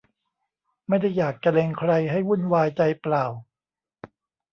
[0.87, 3.25] ไม่ได้อยากจะเล็งใครให้วุ่นวายใจเปล่า